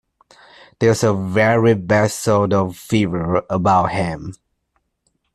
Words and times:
There's 0.79 1.03
a 1.03 1.13
very 1.13 1.75
bad 1.75 2.09
sort 2.09 2.53
of 2.53 2.75
fever 2.75 3.45
about 3.51 3.91
him. 3.91 4.33